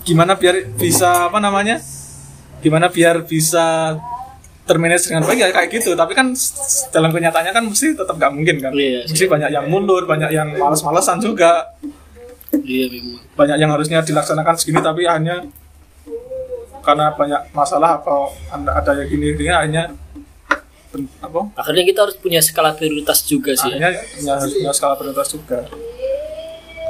[0.05, 1.81] gimana biar bisa apa namanya
[2.61, 3.97] gimana biar bisa
[4.63, 6.33] termanage dengan baik ya kayak gitu tapi kan
[6.91, 10.53] dalam kenyataannya kan mesti tetap nggak mungkin kan Iya, mesti banyak yang mundur banyak yang
[10.55, 11.73] males-malesan juga
[12.55, 13.21] Iya memang.
[13.33, 15.45] banyak yang harusnya dilaksanakan segini tapi hanya
[16.85, 19.85] karena banyak masalah atau ada ada yang gini gini akhirnya
[21.19, 23.67] apa Akhirnya kita harus punya skala prioritas juga sih.
[23.75, 23.91] Ya.
[23.91, 25.59] akhirnya punya, harus punya skala prioritas juga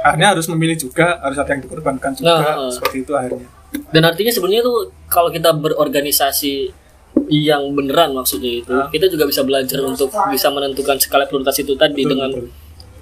[0.05, 2.69] akhirnya harus memilih juga harus ada yang dikorbankan juga Nah, uh.
[2.69, 3.49] seperti itu akhirnya
[3.89, 6.85] Dan artinya sebenarnya tuh kalau kita berorganisasi
[7.31, 12.05] yang beneran maksudnya itu, kita juga bisa belajar untuk bisa menentukan skala prioritas itu tadi
[12.05, 12.29] dengan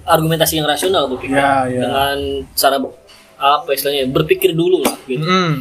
[0.07, 1.19] argumentasi yang rasional tuh.
[1.27, 1.81] Ya, ya.
[1.87, 2.17] Dengan
[2.55, 2.77] cara
[3.43, 5.25] apa istilahnya berpikir dulu lah gitu.
[5.25, 5.53] Mm.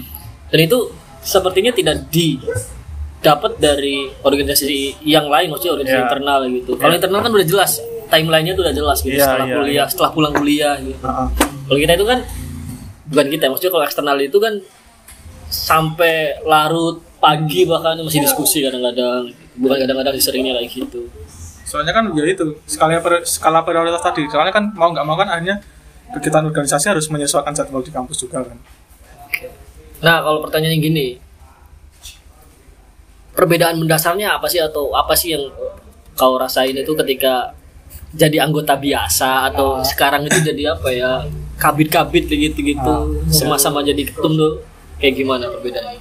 [0.53, 0.79] Dan itu
[1.23, 6.05] sepertinya tidak didapat dari organisasi yang lain maksudnya organisasi Ya.
[6.05, 6.73] internal gitu.
[6.75, 7.73] Kalau internal kan udah jelas
[8.11, 10.99] timelinenya tuh udah jelas gitu Ya, setelah ya, kuliah, setelah pulang kuliah gitu.
[11.01, 11.29] Ah, ah.
[11.65, 12.19] Kalau kita itu kan
[13.09, 14.55] bukan kita, maksudnya kalau eksternal itu kan
[15.49, 19.31] sampai larut pagi bahkan masih diskusi kadang-kadang.
[19.53, 21.07] Bukan kadang-kadang seringnya kayak gitu.
[21.63, 24.25] Soalnya kan ya itu skala pri- skala prioritas tadi.
[24.29, 25.61] Soalnya kan mau nggak mau kan akhirnya
[26.13, 28.59] kegiatan organisasi harus menyesuaikan jadwal di kampus juga kan.
[30.03, 31.07] Nah, kalau pertanyaannya gini,
[33.33, 35.47] perbedaan mendasarnya apa sih atau apa sih yang
[36.19, 37.55] kau rasain itu ketika
[38.13, 41.25] jadi anggota biasa atau sekarang itu jadi apa ya
[41.57, 44.61] kabit-kabit kayak gitu-gitu sama-sama jadi ketum tuh
[45.01, 46.01] kayak gimana perbedaannya?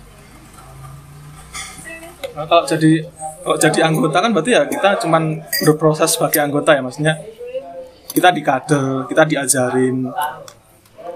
[2.36, 3.06] Nah, kalau jadi
[3.42, 7.16] kalau jadi anggota kan berarti ya kita cuman berproses sebagai anggota ya maksudnya
[8.12, 10.12] kita di kader, kita diajarin,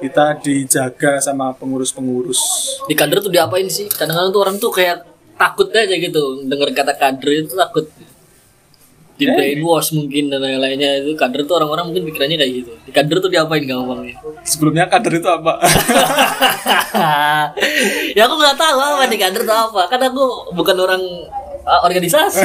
[0.02, 2.40] kita dijaga sama pengurus-pengurus.
[2.88, 3.88] Di kader tuh diapain sih?
[3.88, 7.86] Kadang-kadang tuh orang tuh kayak takut aja gitu denger kata kader itu takut
[9.16, 13.18] di brainwash mungkin dan lain-lainnya itu kader tuh orang-orang mungkin pikirannya kayak gitu di kader
[13.24, 15.60] tuh diapain gampangnya Sebelumnya kader itu apa?
[18.16, 21.04] ya aku nggak tahu apa di kader tuh apa karena aku bukan orang
[21.64, 22.44] uh, organisasi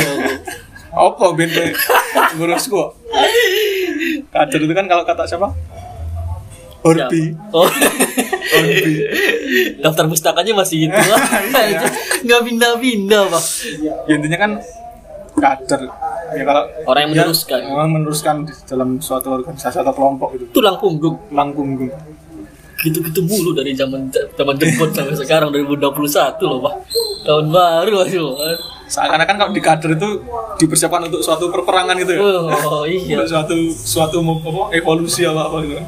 [0.91, 1.75] apa bente
[2.39, 2.95] ngurus gua?
[4.31, 5.51] Kader itu kan kalau kata siapa?
[6.81, 7.23] Orbi.
[7.53, 7.69] oh.
[8.57, 8.95] Orbi.
[9.83, 10.97] daftar pustakanya masih itu
[12.27, 13.45] nggak pindah-pindah pak.
[14.07, 14.51] Ya, intinya kan
[15.35, 15.81] kader.
[16.31, 17.59] Ya kalau Orang yang meneruskan.
[17.67, 21.19] memang meneruskan di dalam suatu organisasi atau kelompok itu tulang punggung.
[21.27, 21.91] Tulang punggung.
[22.81, 25.91] Gitu-gitu mulu dari zaman zaman jemput sampai sekarang 2021
[26.49, 26.75] loh pak.
[27.27, 28.09] Tahun baru Pak.
[28.91, 30.19] seakan-akan kalau di kader itu
[30.59, 32.21] dipersiapkan untuk suatu perperangan gitu ya.
[32.67, 33.23] Oh iya.
[33.23, 35.79] Untuk suatu suatu apa, evolusi apa apa gitu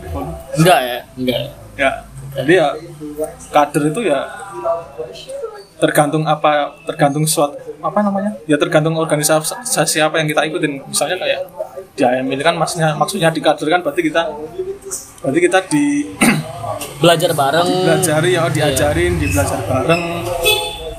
[0.59, 0.99] enggak ya?
[1.17, 1.43] Enggak.
[1.77, 1.91] Ya
[2.33, 2.69] jadi ya
[3.53, 4.25] kader itu ya
[5.77, 8.33] tergantung apa tergantung suatu apa namanya?
[8.49, 10.81] Ya tergantung organisasi apa yang kita ikutin.
[10.89, 11.41] Misalnya kayak
[11.93, 14.23] di AM ini kan maksudnya maksudnya di kader kan berarti kita
[15.21, 15.85] berarti kita di
[17.03, 17.69] belajar bareng.
[17.69, 20.03] Belajari ya diajarin di belajar bareng.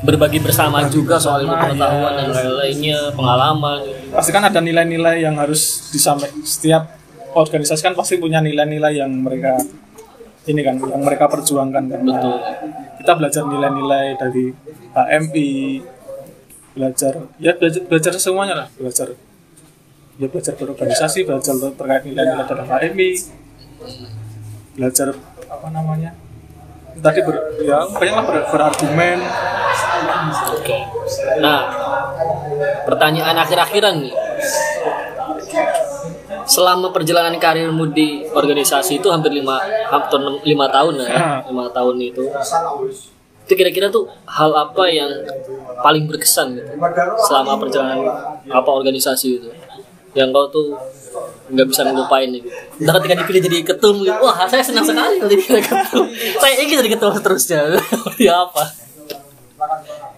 [0.03, 3.79] Berbagi bersama juga soal ilmu pengetahuan dan lain-lainnya pengalaman.
[4.11, 7.02] Pasti kan ada nilai-nilai yang harus disampaikan setiap
[7.33, 9.57] organisasi kan pasti punya nilai-nilai yang mereka
[10.45, 12.35] ini kan yang mereka perjuangkan kan Betul.
[13.01, 14.45] kita belajar nilai-nilai dari
[14.93, 15.51] HMI
[16.73, 19.13] belajar ya belajar, belajar semuanya lah belajar
[20.17, 23.11] ya belajar berorganisasi belajar terkait nilai-nilai dalam HMI
[24.73, 25.07] belajar
[25.49, 26.11] apa namanya
[26.93, 29.19] tadi ber, ya banyak lah ber- berargumen
[30.53, 30.77] Oke.
[31.43, 31.61] Nah,
[32.87, 34.13] pertanyaan akhir-akhiran nih.
[36.43, 42.23] Selama perjalanan karirmu di organisasi itu hampir lima hampir lima tahun ya, lima tahun itu.
[43.43, 45.11] Itu kira-kira tuh hal apa yang
[45.83, 46.71] paling berkesan gitu
[47.27, 47.99] selama perjalanan
[48.47, 49.49] apa organisasi itu?
[50.13, 50.67] Yang kau tuh
[51.51, 52.47] nggak bisa ngelupain gitu.
[52.79, 56.05] Entah ketika dipilih jadi ketum gitu, wah saya senang sekali kalau jadi ketum.
[56.39, 57.59] saya ingin jadi ketum seterusnya.
[58.27, 58.83] ya apa?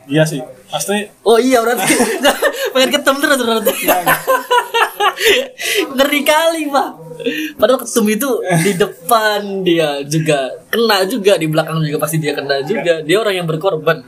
[0.09, 1.85] iya sih pasti Oh iya berarti
[2.73, 3.73] pengen ketemu terus berarti.
[5.95, 6.89] Ngeri kali pak.
[7.55, 8.29] Padahal ketum itu
[8.61, 13.01] di depan dia juga kena juga di belakang juga pasti dia kena juga.
[13.01, 14.03] Dia orang yang berkorban.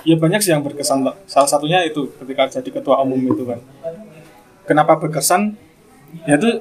[0.00, 1.28] ya banyak sih yang berkesan Pak.
[1.28, 3.60] salah satunya itu ketika jadi ketua umum itu kan
[4.64, 5.52] kenapa berkesan
[6.24, 6.56] ya itu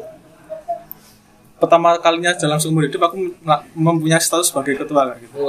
[1.56, 3.32] pertama kalinya dalam seumur hidup aku
[3.80, 5.40] mempunyai status sebagai ketua kan gitu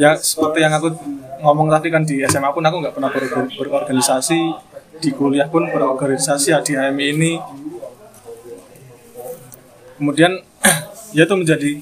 [0.00, 0.96] ya seperti yang aku
[1.44, 4.40] ngomong tadi kan di SMA pun aku nggak pernah berorgan- berorganisasi
[4.98, 7.32] di kuliah pun berorganisasi di HMI ini.
[9.98, 10.38] Kemudian
[11.16, 11.72] ya itu menjadi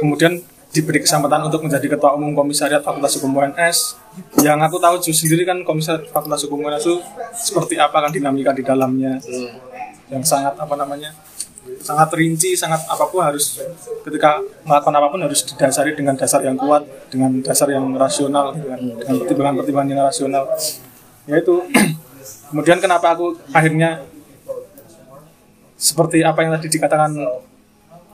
[0.00, 0.40] kemudian
[0.72, 3.96] diberi kesempatan untuk menjadi ketua umum komisariat Fakultas Hukum UNS
[4.44, 6.96] yang aku tahu sendiri kan komisariat Fakultas Hukum UNS itu
[7.32, 9.16] seperti apa kan dinamika di dalamnya.
[10.06, 11.16] Yang sangat apa namanya
[11.82, 13.58] sangat rinci sangat apa pun harus
[14.06, 18.94] ketika melakukan apa pun harus didasari dengan dasar yang kuat dengan dasar yang rasional dengan
[19.22, 20.44] pertimbangan-pertimbangan yang rasional
[21.26, 21.62] yaitu
[22.50, 24.02] kemudian kenapa aku akhirnya
[25.76, 27.12] seperti apa yang tadi dikatakan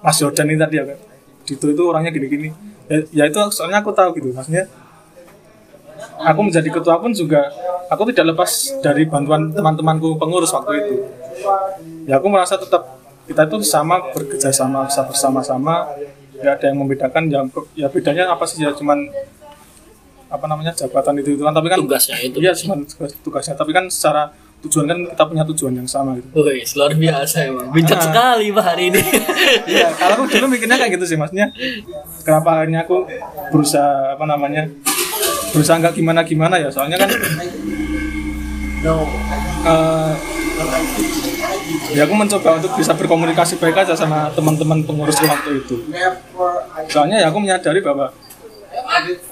[0.02, 0.98] Mas Jordan ini tadi ya kan
[1.42, 2.54] Dito itu orangnya gini-gini.
[2.86, 4.66] Ya, ya itu soalnya aku tahu gitu maksudnya
[6.22, 7.50] aku menjadi ketua pun juga
[7.86, 10.94] aku tidak lepas dari bantuan teman-temanku pengurus waktu itu.
[12.06, 15.94] Ya aku merasa tetap kita itu sama bekerja sama bersama-sama.
[16.42, 17.46] Ya ada yang membedakan yang
[17.78, 19.06] ya bedanya apa sih ya cuman
[20.32, 22.40] apa namanya jabatan itu itu kan tapi kan Tugasnya itu.
[22.40, 26.62] iya tugas- tugasnya tapi kan secara tujuan kan kita punya tujuan yang sama gitu Wih,
[26.72, 27.66] luar biasa emang.
[27.68, 29.02] Bijak sekali pak hari ini.
[29.66, 31.50] Iya, kalau aku dulu mikirnya kayak gitu sih, maksudnya
[32.22, 33.02] kenapa akhirnya aku
[33.50, 34.70] berusaha apa namanya
[35.50, 37.10] berusaha nggak gimana gimana ya, soalnya kan
[38.82, 40.12] eh,
[41.92, 45.76] ya aku mencoba untuk bisa berkomunikasi baik aja sama teman-teman pengurus waktu itu.
[46.86, 48.14] Soalnya ya aku menyadari bahwa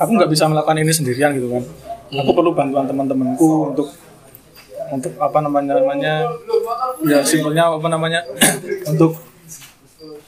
[0.00, 1.64] aku nggak bisa melakukan ini sendirian gitu kan.
[2.10, 3.88] Aku perlu bantuan teman-temanku untuk
[4.90, 6.14] untuk apa namanya namanya
[7.06, 8.26] ya simpelnya apa namanya
[8.90, 9.14] untuk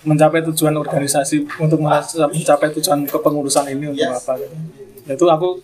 [0.07, 4.55] mencapai tujuan organisasi untuk mencapai tujuan kepengurusan ini untuk apa gitu.
[5.07, 5.59] Ya itu aku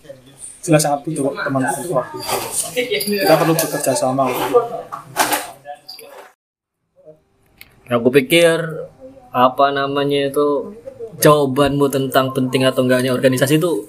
[0.62, 4.60] jelas sangat butuh teman-teman waktu itu kita perlu bekerja sama waktu itu.
[7.88, 8.58] Aku pikir
[9.32, 10.76] apa namanya itu
[11.16, 13.88] jawabanmu tentang penting atau enggaknya organisasi itu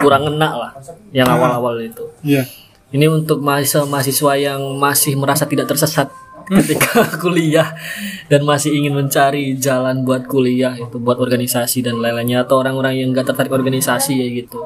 [0.00, 0.72] kurang enak lah
[1.12, 2.06] yang awal-awal itu.
[2.24, 2.48] Iya.
[2.90, 6.10] Ini untuk mahasiswa-mahasiswa yang masih merasa tidak tersesat
[6.50, 7.78] ketika kuliah
[8.26, 13.14] dan masih ingin mencari jalan buat kuliah itu buat organisasi dan lain-lainnya atau orang-orang yang
[13.14, 14.58] gak tertarik organisasi ya gitu.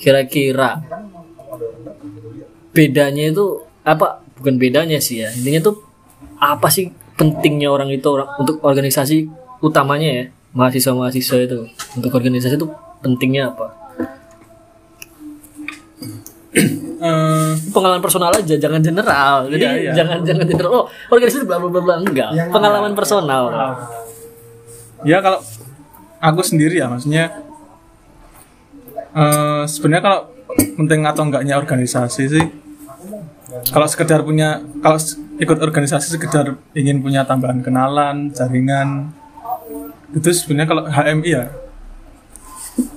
[0.00, 0.80] Kira-kira
[2.72, 4.24] bedanya itu apa?
[4.40, 5.28] Bukan bedanya sih ya.
[5.36, 5.84] Intinya tuh
[6.40, 11.60] apa sih pentingnya orang itu orang untuk organisasi utamanya ya mahasiswa-mahasiswa itu
[11.96, 12.68] untuk organisasi itu
[13.00, 13.66] pentingnya apa?
[17.04, 19.50] Eh, pengalaman personal aja jangan general.
[19.50, 19.92] Jadi Iya, iya.
[19.92, 22.30] jangan jangan general oh organisasi bla bla bla bla enggak.
[22.48, 23.50] Pengalaman personal.
[25.04, 25.42] Ya kalau
[26.22, 27.34] aku sendiri ya maksudnya
[29.14, 30.20] eh sebenarnya kalau
[30.78, 32.44] penting atau enggaknya organisasi sih
[33.70, 34.98] kalau sekedar punya kalau
[35.38, 39.12] ikut organisasi sekedar ingin punya tambahan kenalan jaringan
[40.14, 41.44] itu sebenarnya kalau HMI ya.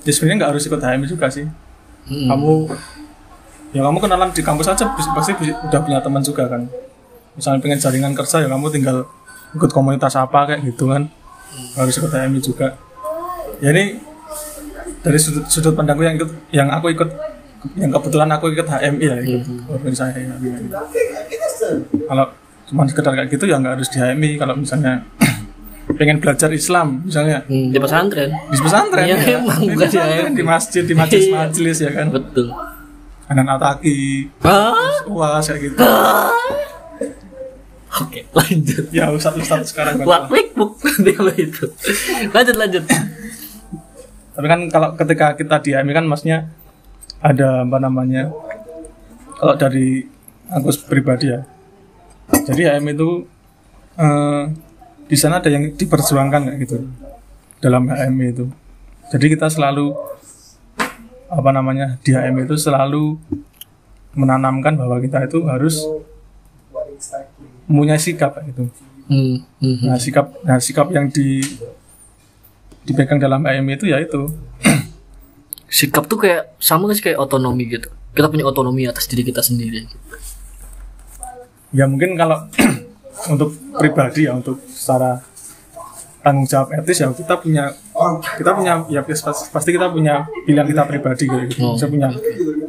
[0.06, 1.46] Ya sebenarnya nggak harus ikut HMI juga sih.
[2.08, 2.50] Kamu
[3.76, 6.64] ya kamu kenalan di kampus aja pasti udah punya teman juga kan.
[7.34, 9.06] Misalnya pengen jaringan kerja ya kamu tinggal
[9.54, 11.10] ikut komunitas apa kayak gitu kan.
[11.74, 12.78] Harus ikut HMI juga.
[13.58, 13.98] Ya ini
[15.02, 17.10] dari sudut sudut pandangku yang ikut yang aku ikut
[17.74, 20.70] yang kebetulan aku ikut HMI ya ikut organisasi HMI
[22.06, 22.24] kalau
[22.68, 25.02] cuma sekedar kayak gitu ya nggak harus di HMI kalau misalnya
[25.96, 27.46] pengen belajar Islam misalnya.
[27.48, 28.30] Hmm, di pesantren?
[28.52, 29.38] Di pesantren Iya, ya.
[29.40, 32.06] emang, di, di pesantren, di masjid di majelis-majelis ya kan.
[32.12, 32.52] Betul.
[33.28, 35.76] Anak ataki ah wah kayak gitu.
[37.98, 38.84] Oke lanjut.
[38.92, 40.04] Ya ustadz ustadz sekarang.
[40.04, 40.28] Wah.
[41.04, 41.64] Dia itu.
[42.34, 42.84] Lanjut, lanjut.
[44.38, 46.46] tapi kan kalau ketika kita di HMI kan maksudnya
[47.18, 48.30] ada apa namanya
[49.34, 50.06] kalau dari
[50.46, 51.42] aku pribadi ya.
[52.46, 53.26] Jadi HMI itu
[53.98, 54.42] eh,
[55.08, 56.76] di sana ada yang diperjuangkan kayak gitu
[57.58, 58.46] dalam HMI itu
[59.08, 59.96] jadi kita selalu
[61.28, 63.16] apa namanya di HMI itu selalu
[64.12, 65.80] menanamkan bahwa kita itu harus
[67.68, 68.64] mempunyai sikap kayak gitu
[69.08, 71.40] Hmm, hmm, Nah sikap, nah sikap yang di
[72.84, 74.28] dipegang dalam HMI itu ya itu
[75.68, 77.88] Sikap tuh kayak sama sih kayak otonomi gitu.
[78.12, 79.84] Kita punya otonomi atas diri kita sendiri.
[81.68, 82.48] ya mungkin kalau
[83.26, 85.18] untuk pribadi ya untuk secara
[86.18, 87.70] tanggung jawab etis ya kita punya
[88.36, 91.62] kita punya ya pas- pasti kita punya pilihan kita pribadi gitu.
[91.62, 91.74] Oh.
[91.78, 92.10] Saya punya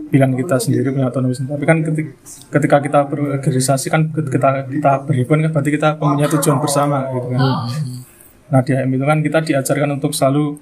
[0.09, 1.53] pilihan kita sendiri punya otonomi sendiri.
[1.57, 1.77] Tapi kan
[2.49, 7.41] ketika, kita berorganisasi kan kita kita berhubungan kan berarti kita punya tujuan bersama gitu kan.
[8.49, 10.57] Nah di HM itu kan kita diajarkan untuk selalu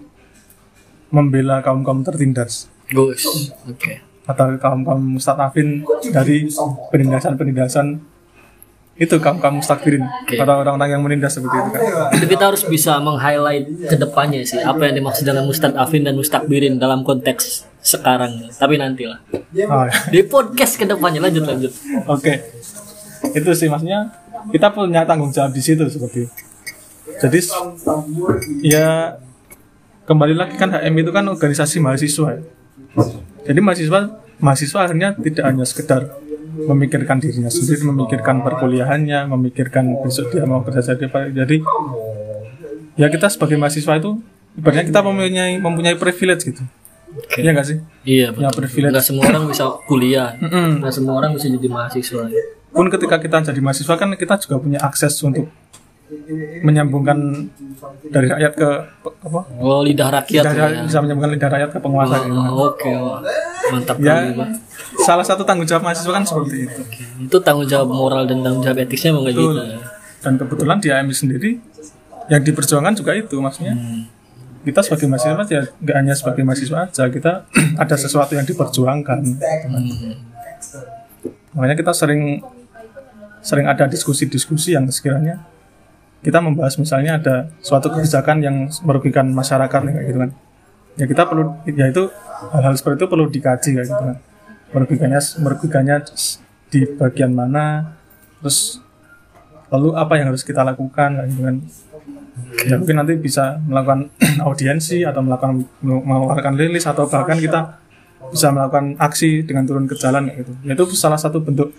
[1.08, 2.68] membela kaum kaum tertindas.
[3.68, 4.04] Oke.
[4.28, 6.52] atau kaum kaum mustadafin dari
[6.92, 8.04] penindasan penindasan
[8.98, 11.82] itu kaum kaum mustakbirin para orang-orang yang menindas seperti itu kan.
[12.18, 16.82] Itu kita harus bisa meng-highlight ke depannya sih apa yang dimaksud dengan mustadafin dan mustakbirin
[16.82, 18.50] dalam konteks sekarang.
[18.58, 19.22] Tapi nantilah.
[19.70, 19.94] Oh, ya.
[20.10, 21.72] Di podcast ke depannya lanjut lanjut.
[22.10, 22.42] Oke,
[23.38, 24.10] itu sih maksudnya
[24.50, 26.26] kita punya tanggung jawab di situ seperti.
[26.26, 26.30] itu.
[27.22, 27.40] Jadi
[28.66, 29.14] ya
[30.10, 32.34] kembali lagi kan HM itu kan organisasi mahasiswa.
[32.34, 32.42] ya.
[33.46, 34.00] Jadi mahasiswa
[34.42, 36.18] mahasiswa akhirnya tidak hanya sekedar
[36.60, 41.30] memikirkan dirinya sendiri, memikirkan perkuliahannya, memikirkan besok dia mau kerja jadi apa.
[41.30, 41.62] Jadi
[42.96, 44.18] ya kita sebagai mahasiswa itu
[44.54, 46.64] ibaratnya kita mempunyai mempunyai privilege gitu.
[47.10, 47.40] Oke.
[47.40, 47.78] Iya nggak sih?
[48.04, 48.58] Iya, Ya, betul.
[48.60, 48.92] privilege.
[48.92, 50.30] Nggak semua orang bisa kuliah.
[50.38, 50.82] Mm-mm.
[50.82, 52.24] Nggak semua orang bisa jadi mahasiswa.
[52.68, 55.50] pun ketika kita jadi mahasiswa kan kita juga punya akses untuk
[56.62, 57.50] menyambungkan
[58.08, 58.70] dari rakyat ke
[59.02, 60.84] apa Oh, lidah rakyat dari, ya.
[60.86, 62.22] bisa menyambungkan lidah rakyat ke penguasa.
[62.24, 63.20] Oh, Oke, wah.
[63.74, 64.50] Mantap ya kali, Pak.
[65.04, 66.82] salah satu tanggung jawab mahasiswa kan seperti itu.
[67.28, 69.62] Itu tanggung jawab moral dan tanggung jawab etisnya kayak gitu.
[70.24, 71.52] Dan kebetulan di AMI sendiri
[72.28, 73.76] yang diperjuangkan juga itu maksudnya.
[74.68, 77.48] Kita sebagai mahasiswa ya nggak hanya sebagai mahasiswa aja kita
[77.84, 79.20] ada sesuatu yang diperjuangkan.
[81.56, 82.44] Makanya kita sering
[83.40, 85.40] sering ada diskusi-diskusi yang sekiranya
[86.20, 90.32] kita membahas misalnya ada suatu kebijakan yang merugikan masyarakat kayak gitu kan
[90.98, 92.10] ya kita perlu ya itu
[92.54, 94.18] hal-hal seperti itu perlu dikaji kayak gitu kan.
[94.74, 95.98] Merugikannya merugikannya
[96.68, 97.96] di bagian mana
[98.44, 98.84] terus
[99.72, 101.58] lalu apa yang harus kita lakukan kayak gitu kan.
[102.68, 104.10] Ya mungkin nanti bisa melakukan
[104.48, 107.82] audiensi atau melakukan mengeluarkan rilis atau bahkan kita
[108.28, 110.52] bisa melakukan aksi dengan turun ke jalan kayak gitu.
[110.66, 111.72] Ya itu salah satu bentuk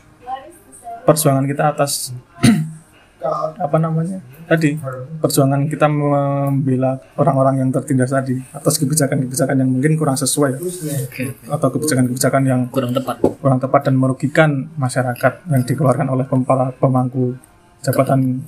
[1.04, 2.14] perjuangan kita atas
[3.64, 4.80] apa namanya tadi
[5.20, 10.56] perjuangan kita membela orang-orang yang tertindas tadi atas kebijakan-kebijakan yang mungkin kurang sesuai
[11.04, 11.36] Oke.
[11.44, 13.20] atau kebijakan-kebijakan yang Kurang tepat.
[13.20, 17.36] kurang tepat dan merugikan masyarakat yang dikeluarkan oleh para pemangku
[17.78, 18.40] jabatan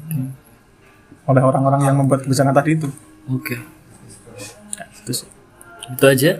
[1.22, 2.88] oleh orang-orang yang membuat kebijakan tadi itu.
[3.28, 3.60] Oke.
[4.98, 5.28] Itu sih.
[5.90, 6.32] Itu aja.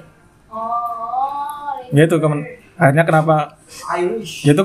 [1.91, 3.61] Ya itu kemen- akhirnya kenapa
[4.41, 4.63] ya itu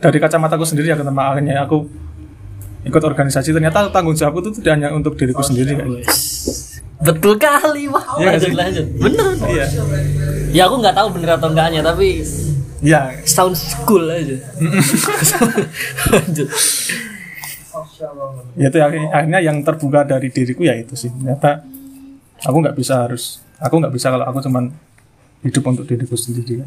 [0.00, 1.84] dari kacamataku sendiri ya kenapa akhirnya aku
[2.80, 6.00] ikut organisasi ternyata tanggung jawabku itu tidak hanya untuk diriku sendiri kayak gitu.
[6.00, 6.20] Wes.
[7.00, 8.04] Betul kali, Wah.
[8.20, 8.86] Nggak lanjut, lanjut.
[9.00, 9.28] Bener.
[9.48, 9.66] Iya.
[10.52, 12.20] Ya aku nggak tahu bener atau enggaknya, tapi
[12.80, 14.40] Ya, sounds cool aja.
[16.16, 16.48] lanjut.
[18.56, 21.12] ya itu akhirnya, yang terbuka dari diriku ya itu sih.
[21.12, 21.60] Ternyata
[22.40, 24.72] aku nggak bisa harus aku nggak bisa kalau aku cuman
[25.44, 26.64] hidup untuk diriku sendiri.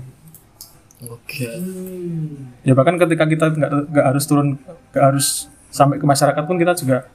[1.04, 1.50] Oke.
[2.64, 4.56] ya bahkan ketika kita nggak harus turun
[4.96, 7.10] nggak harus sampai ke masyarakat pun kita juga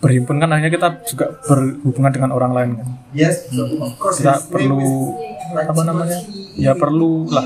[0.00, 3.52] berhimpun kan akhirnya kita juga berhubungan dengan orang lain kan Yes,
[4.00, 4.24] course.
[4.24, 5.12] kita perlu
[5.52, 6.18] apa namanya
[6.56, 7.44] ya perlu lah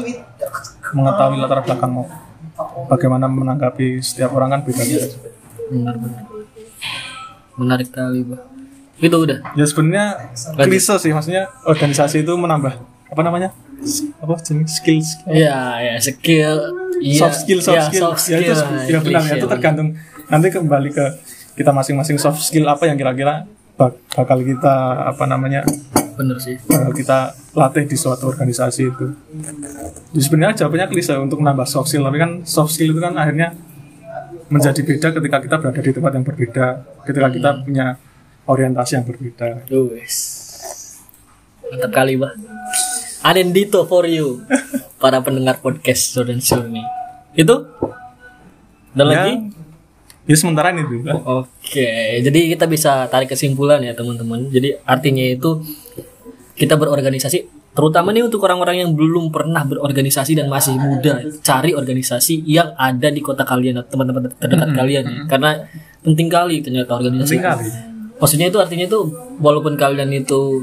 [0.94, 2.06] mengetahui latar belakang mau
[2.86, 5.08] bagaimana menanggapi setiap orang kan beda beda
[5.64, 6.22] Benar benar.
[7.56, 8.40] Menarik kali, Pak.
[9.00, 9.38] Itu udah.
[9.56, 10.06] ya sebenarnya
[10.60, 12.76] klise sih maksudnya organisasi itu menambah
[13.10, 13.50] apa namanya
[14.20, 16.56] apa jenis skill, skill Iya, ya skill.
[16.96, 17.18] Iya.
[17.20, 18.78] soft skill soft Iya, skill, soft ya itu skill.
[18.88, 19.88] ya benar ya itu tergantung
[20.26, 21.04] nanti kembali ke
[21.54, 25.62] kita masing-masing soft skill apa yang kira-kira bak- bakal kita apa namanya
[26.14, 26.54] Bener sih.
[26.60, 27.18] bakal kita
[27.52, 29.06] latih di suatu organisasi itu
[30.10, 33.50] Jadi sebenarnya jawabannya klise untuk menambah soft skill tapi kan soft skill itu kan akhirnya
[34.46, 36.66] menjadi beda ketika kita berada di tempat yang berbeda
[37.02, 37.86] ketika kita punya
[38.44, 40.16] orientasi yang berbeda Wes.
[41.64, 42.30] Mantap kali, Bah.
[43.24, 44.44] Anendito for you.
[45.00, 46.84] Para pendengar podcast Jordan Sulmi.
[47.32, 47.64] Itu?
[48.92, 49.32] Dan Ya, lagi?
[50.24, 51.08] ya sementara ini dulu
[51.42, 51.88] Oke,
[52.20, 54.48] jadi kita bisa tarik kesimpulan ya teman-teman.
[54.48, 55.64] Jadi artinya itu
[56.54, 62.44] kita berorganisasi, terutama nih untuk orang-orang yang belum pernah berorganisasi dan masih muda, cari organisasi
[62.44, 65.20] yang ada di kota kalian atau teman-teman terdekat kalian ya.
[65.26, 65.64] Karena
[66.04, 67.40] penting kali ternyata organisasi.
[67.40, 67.66] penting kali
[68.14, 69.00] Maksudnya itu artinya itu
[69.42, 70.62] walaupun kalian itu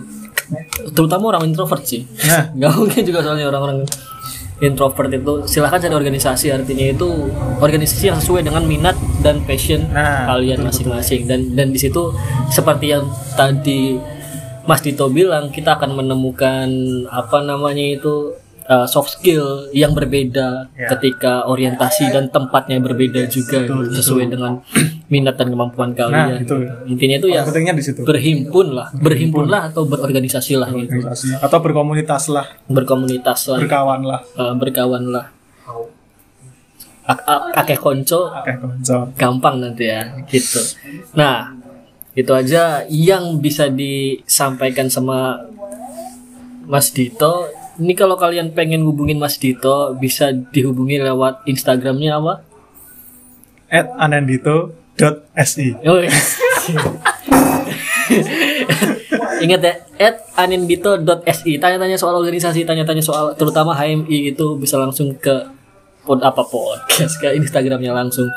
[0.91, 2.05] terutama orang introvert sih.
[2.23, 2.49] nah.
[2.59, 3.85] Gak mungkin juga soalnya orang-orang
[4.59, 5.33] introvert itu.
[5.45, 7.07] Silahkan cari organisasi artinya itu
[7.57, 11.25] organisasi yang sesuai dengan minat dan passion Nah, kalian masing-masing.
[11.25, 12.13] Dan dan di situ
[12.47, 13.97] seperti yang tadi
[14.61, 16.69] Mas Dito bilang kita akan menemukan
[17.09, 20.85] apa namanya itu uh, soft skill yang berbeda Ya.
[20.93, 24.61] ketika orientasi dan tempatnya berbeda juga sesuai dengan
[25.11, 26.39] minat dan kemampuan Nah, kalian.
[26.39, 26.55] itu.
[26.87, 28.01] Intinya itu ya Yang pentingnya di situ.
[28.01, 31.03] berhimpun lah, berhimpunlah atau berorganisasi lah gitu.
[31.37, 34.21] Atau berkomunitas lah, Berkomunitas lah, berkawan lah.
[34.23, 35.25] eh, berkawan lah.
[37.03, 38.97] Ak- ak- Akeh konco konco.
[39.13, 40.61] gampang nanti ya gitu.
[41.11, 41.51] Nah,
[42.11, 45.43] itu aja yang bisa disampaikan sama
[46.63, 47.49] Mas Dito.
[47.73, 52.33] Ini kalau kalian pengen hubungin Mas Dito bisa dihubungi lewat Instagramnya apa?
[53.67, 54.80] At anendito.si
[55.87, 56.11] Oh, iya.
[59.41, 65.47] Ingat ya, at anindito.si Tanya-tanya soal organisasi, tanya-tanya soal terutama HMI itu bisa langsung ke
[66.05, 68.29] pod apa podcast ke Instagramnya langsung.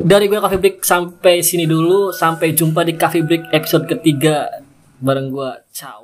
[0.00, 4.48] Dari gue Cafe Break sampai sini dulu, sampai jumpa di Cafe Break episode ketiga
[5.02, 5.50] bareng gue.
[5.74, 6.01] Ciao.